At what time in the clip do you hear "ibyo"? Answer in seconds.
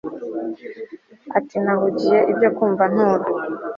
2.31-2.49